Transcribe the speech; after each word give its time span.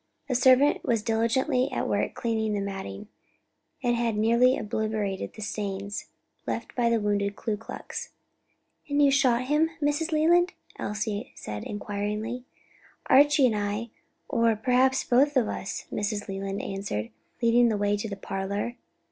A 0.29 0.33
servant 0.33 0.83
was 0.83 1.03
diligently 1.03 1.71
at 1.71 1.87
work 1.87 2.15
cleaning 2.15 2.53
the 2.53 2.59
matting, 2.59 3.07
and 3.83 3.95
had 3.95 4.17
nearly 4.17 4.57
obliterated 4.57 5.33
the 5.35 5.43
stains 5.43 6.07
left 6.47 6.75
by 6.75 6.89
the 6.89 6.99
wounded 6.99 7.35
Ku 7.35 7.55
Klux. 7.55 8.09
"And 8.89 8.99
you 8.99 9.11
shot 9.11 9.43
him, 9.43 9.69
Mrs. 9.79 10.11
Leland?" 10.11 10.53
Elsie 10.79 11.31
said 11.35 11.63
inquiringly. 11.65 12.45
"Archie 13.11 13.53
or 13.53 13.55
I, 13.57 13.89
or 14.27 14.55
perhaps 14.55 15.03
both 15.03 15.37
of 15.37 15.47
us," 15.47 15.85
Mrs. 15.91 16.27
Leland 16.27 16.63
answered, 16.63 17.11
leading 17.39 17.69
the 17.69 17.77
way 17.77 17.95
to 17.97 18.09
the 18.09 18.17
parlor. 18.17 18.77